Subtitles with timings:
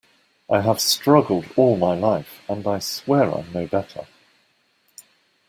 [0.49, 4.07] I have struggled all my life, and I swear I'm no better.